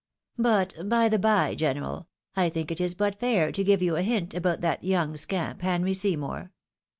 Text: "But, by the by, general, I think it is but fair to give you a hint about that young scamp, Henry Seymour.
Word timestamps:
"But, 0.49 0.89
by 0.89 1.09
the 1.09 1.19
by, 1.19 1.53
general, 1.53 2.07
I 2.35 2.49
think 2.49 2.71
it 2.71 2.81
is 2.81 2.95
but 2.95 3.19
fair 3.19 3.51
to 3.51 3.63
give 3.63 3.83
you 3.83 3.97
a 3.97 4.01
hint 4.01 4.33
about 4.33 4.61
that 4.61 4.83
young 4.83 5.15
scamp, 5.15 5.61
Henry 5.61 5.93
Seymour. 5.93 6.51